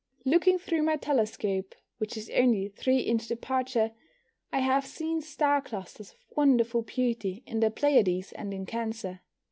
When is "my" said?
0.81-0.95